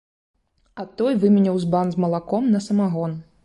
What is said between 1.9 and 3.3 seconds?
з малаком на самагон.